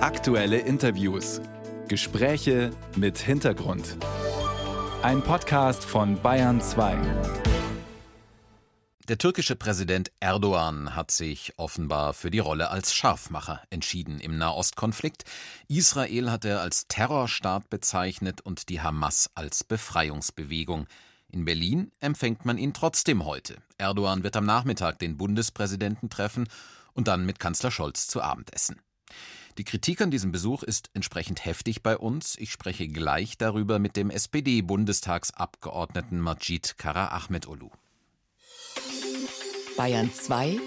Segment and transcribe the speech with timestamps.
[0.00, 1.40] Aktuelle Interviews.
[1.88, 3.96] Gespräche mit Hintergrund.
[5.02, 6.96] Ein Podcast von Bayern 2.
[9.08, 15.24] Der türkische Präsident Erdogan hat sich offenbar für die Rolle als Scharfmacher entschieden im Nahostkonflikt.
[15.66, 20.86] Israel hat er als Terrorstaat bezeichnet und die Hamas als Befreiungsbewegung.
[21.32, 23.56] In Berlin empfängt man ihn trotzdem heute.
[23.78, 26.48] Erdogan wird am Nachmittag den Bundespräsidenten treffen
[26.92, 28.80] und dann mit Kanzler Scholz zu Abend essen.
[29.58, 32.36] Die Kritik an diesem Besuch ist entsprechend heftig bei uns.
[32.38, 37.70] Ich spreche gleich darüber mit dem SPD-Bundestagsabgeordneten Majid Kara Ahmedolu.
[39.76, 40.60] Bayern 2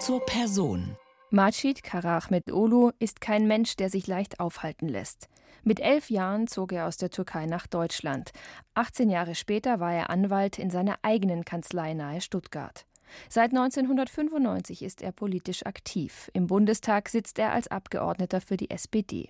[0.00, 0.96] zur Person.
[1.30, 5.28] Majid Karachmetolu ist kein Mensch, der sich leicht aufhalten lässt.
[5.62, 8.32] Mit elf Jahren zog er aus der Türkei nach Deutschland.
[8.72, 12.86] 18 Jahre später war er Anwalt in seiner eigenen Kanzlei nahe Stuttgart.
[13.28, 16.30] Seit 1995 ist er politisch aktiv.
[16.34, 19.28] Im Bundestag sitzt er als Abgeordneter für die SPD.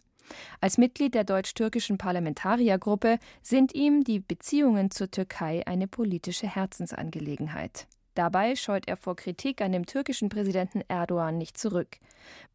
[0.60, 7.86] Als Mitglied der deutsch-türkischen Parlamentariergruppe sind ihm die Beziehungen zur Türkei eine politische Herzensangelegenheit.
[8.14, 11.98] Dabei scheut er vor Kritik an dem türkischen Präsidenten Erdogan nicht zurück.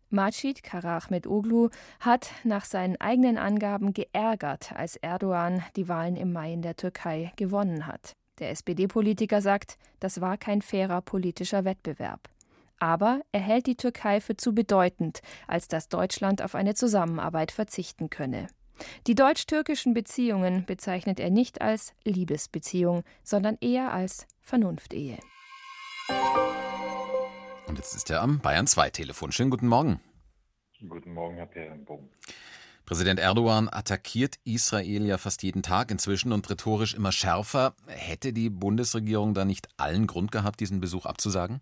[0.10, 1.70] Macit Karachmetoglu
[2.00, 7.34] hat nach seinen eigenen Angaben geärgert, als Erdogan die Wahlen im Mai in der Türkei
[7.36, 8.17] gewonnen hat.
[8.40, 12.30] Der SPD-Politiker sagt, das war kein fairer politischer Wettbewerb.
[12.80, 18.12] Aber er hält die Türkei für zu bedeutend, als dass Deutschland auf eine Zusammenarbeit verzichten
[18.12, 18.48] könne.
[19.08, 25.18] Die deutsch-türkischen Beziehungen bezeichnet er nicht als Liebesbeziehung, sondern eher als Vernunftehe.
[27.66, 29.32] Und jetzt ist er am Bayern 2 Telefon.
[29.32, 30.00] Schönen guten Morgen.
[30.88, 32.10] Guten Morgen, Herr Perenbogen.
[32.88, 37.74] Präsident Erdogan attackiert Israel ja fast jeden Tag inzwischen und rhetorisch immer schärfer.
[37.90, 41.60] Hätte die Bundesregierung da nicht allen Grund gehabt, diesen Besuch abzusagen?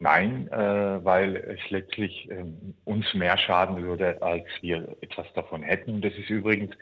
[0.00, 2.44] Nein, äh, weil es letztlich äh,
[2.84, 6.00] uns mehr schaden würde, als wir etwas davon hätten.
[6.00, 6.74] Das ist übrigens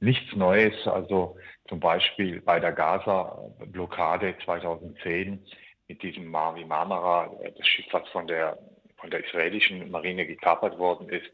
[0.00, 0.74] nichts Neues.
[0.88, 1.36] Also
[1.68, 5.40] zum Beispiel bei der Gaza-Blockade 2010
[5.86, 8.58] mit diesem Mavi Marmara, das Schiff, was von der,
[8.96, 11.30] von der israelischen Marine gekapert worden ist,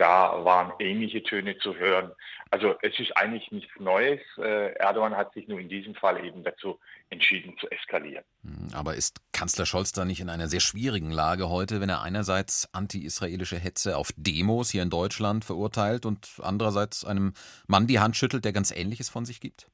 [0.00, 2.12] da waren ähnliche Töne zu hören.
[2.50, 4.18] Also es ist eigentlich nichts Neues.
[4.38, 6.80] Äh, Erdogan hat sich nur in diesem Fall eben dazu
[7.10, 8.24] entschieden zu eskalieren.
[8.42, 12.00] Hm, aber ist Kanzler Scholz da nicht in einer sehr schwierigen Lage heute, wenn er
[12.00, 17.34] einerseits anti-israelische Hetze auf Demos hier in Deutschland verurteilt und andererseits einem
[17.66, 19.68] Mann die Hand schüttelt, der ganz Ähnliches von sich gibt?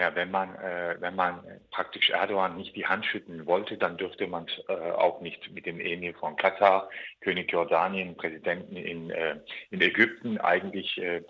[0.00, 4.26] Ja, wenn man, äh, wenn man praktisch Erdogan nicht die Hand schütten wollte, dann dürfte
[4.26, 6.88] man es äh, auch nicht mit dem Emir von Katar,
[7.20, 9.36] König Jordanien, Präsidenten in, äh,
[9.70, 10.38] in Ägypten.
[10.38, 11.22] Eigentlich äh,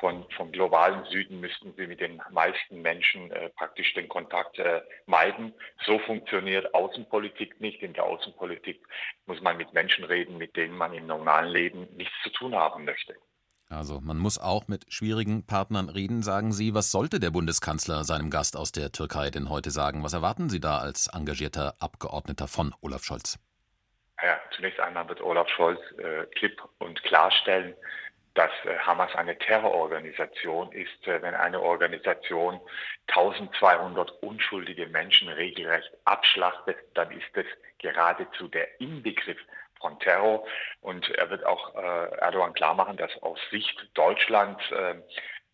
[0.00, 4.80] von, vom globalen Süden müssten sie mit den meisten Menschen äh, praktisch den Kontakt äh,
[5.04, 5.52] meiden.
[5.84, 7.82] So funktioniert Außenpolitik nicht.
[7.82, 8.80] In der Außenpolitik
[9.26, 12.86] muss man mit Menschen reden, mit denen man im normalen Leben nichts zu tun haben
[12.86, 13.16] möchte.
[13.76, 16.74] Also man muss auch mit schwierigen Partnern reden, sagen Sie.
[16.74, 20.02] Was sollte der Bundeskanzler seinem Gast aus der Türkei denn heute sagen?
[20.02, 23.38] Was erwarten Sie da als engagierter Abgeordneter von Olaf Scholz?
[24.22, 27.74] Ja, zunächst einmal wird Olaf Scholz äh, klipp und klarstellen,
[28.34, 31.06] dass äh, Hamas eine Terrororganisation ist.
[31.06, 32.60] Äh, wenn eine Organisation
[33.08, 37.46] 1200 unschuldige Menschen regelrecht abschlachtet, dann ist es
[37.78, 39.38] geradezu der Inbegriff
[39.98, 40.44] Terror.
[40.80, 44.96] Und er wird auch äh, Erdogan klar machen, dass aus Sicht Deutschlands äh,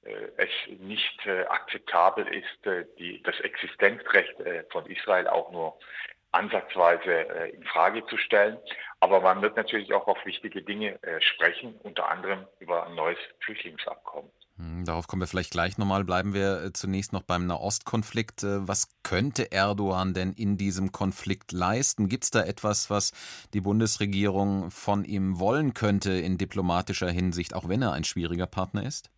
[0.02, 5.78] äh, es nicht äh, akzeptabel ist, äh, die, das Existenzrecht äh, von Israel auch nur
[6.32, 7.12] ansatzweise
[7.52, 8.56] in Frage zu stellen.
[9.00, 14.30] Aber man wird natürlich auch auf wichtige Dinge sprechen, unter anderem über ein neues Flüchtlingsabkommen.
[14.60, 16.04] Hm, darauf kommen wir vielleicht gleich nochmal.
[16.04, 18.42] Bleiben wir äh, zunächst noch beim Nahostkonflikt.
[18.42, 22.08] Äh, was könnte Erdogan denn in diesem Konflikt leisten?
[22.08, 23.12] Gibt es da etwas, was
[23.54, 28.84] die Bundesregierung von ihm wollen könnte in diplomatischer Hinsicht, auch wenn er ein schwieriger Partner
[28.84, 29.10] ist?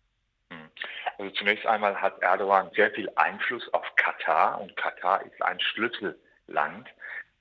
[0.49, 0.69] Hm.
[1.17, 6.87] Also zunächst einmal hat Erdogan sehr viel Einfluss auf Katar und Katar ist ein Schlüsselland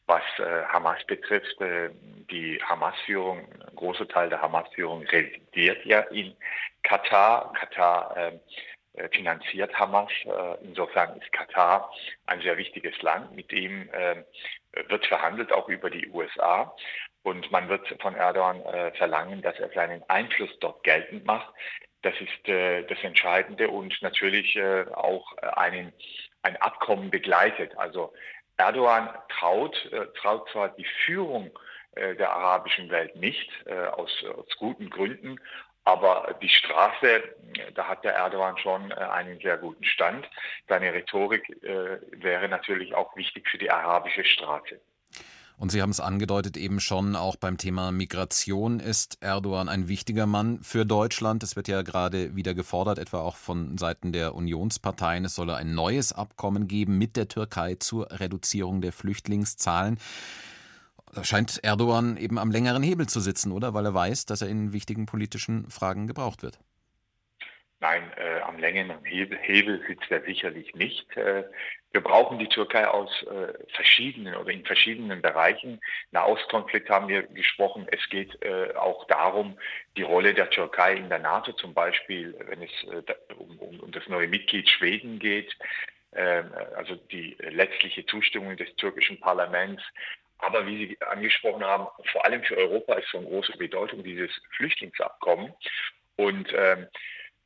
[0.07, 1.91] was äh, Hamas betrifft, äh,
[2.31, 6.35] die Hamas-Führung, ein großer Teil der Hamas-Führung residiert ja in
[6.83, 7.53] Katar.
[7.55, 8.41] Katar ähm,
[8.95, 10.11] äh, finanziert Hamas.
[10.25, 11.91] Äh, insofern ist Katar
[12.27, 13.35] ein sehr wichtiges Land.
[13.35, 14.23] Mit ihm äh,
[14.89, 16.75] wird verhandelt, auch über die USA.
[17.23, 21.55] Und man wird von Erdogan äh, verlangen, dass er seinen Einfluss dort geltend macht.
[22.03, 24.61] Das ist äh, das Entscheidende und natürlich
[24.93, 25.95] auch einen,
[26.43, 27.79] ein Abkommen begleitet.
[27.79, 28.13] Also
[28.63, 31.51] Erdogan traut, äh, traut zwar die Führung
[31.97, 35.41] äh, der arabischen Welt nicht, äh, aus, aus guten Gründen,
[35.85, 37.25] aber die Straße,
[37.75, 40.31] da hat der Erdogan schon einen sehr guten Stand.
[40.69, 44.81] Seine Rhetorik wäre natürlich auch wichtig für die arabische Straße.
[45.57, 50.27] Und Sie haben es angedeutet eben schon, auch beim Thema Migration ist Erdogan ein wichtiger
[50.27, 51.43] Mann für Deutschland.
[51.43, 55.75] Es wird ja gerade wieder gefordert, etwa auch von Seiten der Unionsparteien, es solle ein
[55.75, 59.99] neues Abkommen geben mit der Türkei zur Reduzierung der Flüchtlingszahlen.
[61.15, 63.75] Da scheint Erdogan eben am längeren Hebel zu sitzen, oder?
[63.75, 66.59] Weil er weiß, dass er in wichtigen politischen Fragen gebraucht wird.
[67.83, 71.17] Nein, äh, am längeren Hebel, Hebel, sitzt er sicherlich nicht.
[71.17, 71.43] Äh,
[71.91, 75.81] wir brauchen die Türkei aus äh, verschiedenen oder in verschiedenen Bereichen.
[76.13, 77.89] Nahostkonflikt haben wir gesprochen.
[77.91, 79.59] Es geht äh, auch darum,
[79.97, 83.91] die Rolle der Türkei in der NATO zum Beispiel, wenn es äh, um, um, um,
[83.91, 85.53] das neue Mitglied Schweden geht,
[86.13, 89.83] ähm, also die letztliche Zustimmung des türkischen Parlaments.
[90.39, 95.53] Aber wie Sie angesprochen haben, vor allem für Europa ist von großer Bedeutung dieses Flüchtlingsabkommen.
[96.15, 96.87] Und ähm,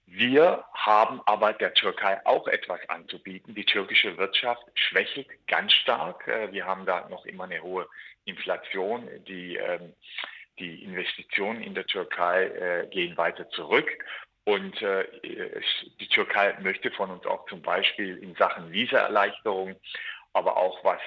[0.07, 3.55] wir haben aber der Türkei auch etwas anzubieten.
[3.55, 6.27] Die türkische Wirtschaft schwächelt ganz stark.
[6.29, 7.89] Äh, wir haben da noch immer eine hohe
[8.25, 9.09] Inflation.
[9.27, 9.95] Die, ähm,
[10.61, 13.91] die Investitionen in der Türkei äh, gehen weiter zurück.
[14.45, 19.75] Und äh, die Türkei möchte von uns auch zum Beispiel in Sachen Visaerleichterung,
[20.35, 21.01] aber auch was,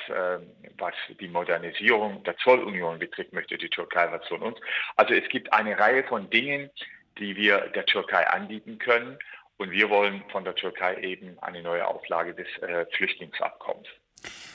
[0.78, 4.60] was die Modernisierung der Zollunion betrifft, möchte die Türkei was von uns.
[4.98, 6.70] Also es gibt eine Reihe von Dingen,
[7.18, 9.18] die wir der Türkei anbieten können.
[9.58, 13.88] Und wir wollen von der Türkei eben eine neue Auflage des äh, Flüchtlingsabkommens.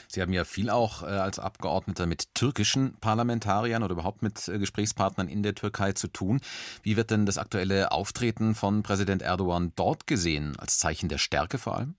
[0.07, 4.57] Sie haben ja viel auch äh, als Abgeordneter mit türkischen Parlamentariern oder überhaupt mit äh,
[4.57, 6.41] Gesprächspartnern in der Türkei zu tun.
[6.83, 10.55] Wie wird denn das aktuelle Auftreten von Präsident Erdogan dort gesehen?
[10.59, 11.95] Als Zeichen der Stärke vor allem?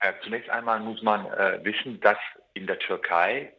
[0.00, 2.18] Äh, zunächst einmal muss man äh, wissen, dass
[2.52, 3.52] in der Türkei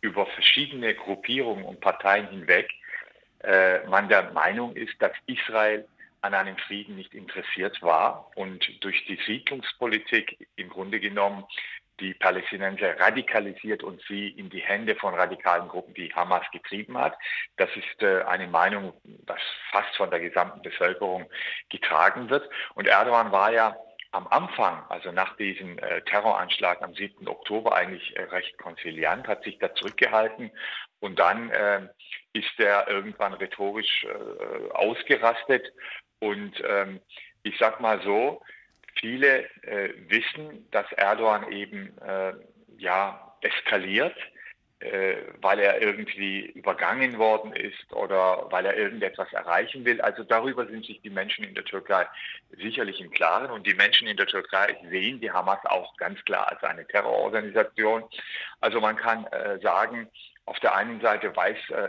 [0.00, 2.68] über verschiedene Gruppierungen und Parteien hinweg
[3.88, 5.86] man der Meinung ist, dass Israel
[6.24, 11.44] an einem Frieden nicht interessiert war und durch die Siedlungspolitik im Grunde genommen
[12.00, 17.16] die Palästinenser radikalisiert und sie in die Hände von radikalen Gruppen wie Hamas getrieben hat.
[17.56, 18.94] Das ist äh, eine Meinung,
[19.26, 19.38] das
[19.70, 21.28] fast von der gesamten Bevölkerung
[21.68, 22.48] getragen wird.
[22.74, 23.76] Und Erdogan war ja
[24.10, 27.28] am Anfang, also nach diesem äh, Terroranschlag am 7.
[27.28, 30.50] Oktober eigentlich äh, recht konziliant, hat sich da zurückgehalten
[31.00, 31.88] und dann äh,
[32.34, 35.72] ist er irgendwann rhetorisch äh, ausgerastet.
[36.18, 37.00] Und ähm,
[37.42, 38.42] ich sag mal so,
[39.00, 42.34] viele äh, wissen, dass Erdogan eben äh,
[42.76, 44.16] ja eskaliert
[44.84, 50.00] äh, weil er irgendwie übergangen worden ist oder weil er irgendetwas erreichen will.
[50.02, 52.06] Also darüber sind sich die Menschen in der Türkei
[52.50, 53.50] sicherlich im Klaren.
[53.50, 58.04] Und die Menschen in der Türkei sehen die Hamas auch ganz klar als eine Terrororganisation.
[58.60, 60.10] Also man kann äh, sagen,
[60.46, 61.88] auf der einen Seite weiß, äh,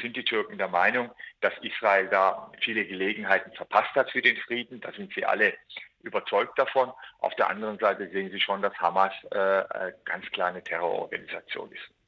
[0.00, 1.10] sind die Türken der Meinung,
[1.40, 4.80] dass Israel da viele Gelegenheiten verpasst hat für den Frieden.
[4.80, 5.54] Da sind sie alle
[6.02, 6.92] überzeugt davon.
[7.18, 11.99] Auf der anderen Seite sehen sie schon, dass Hamas äh, ganz klar eine Terrororganisation ist.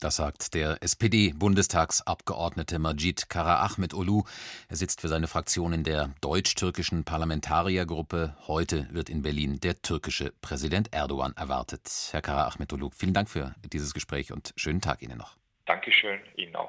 [0.00, 4.22] Das sagt der SPD-Bundestagsabgeordnete Majid Kara Ahmed Olu.
[4.70, 8.34] Er sitzt für seine Fraktion in der deutsch-türkischen Parlamentariergruppe.
[8.46, 11.82] Heute wird in Berlin der türkische Präsident Erdogan erwartet.
[12.12, 15.36] Herr Kara Ahmed Olu, vielen Dank für dieses Gespräch und schönen Tag Ihnen noch.
[15.66, 16.68] Dankeschön, Ihnen auch.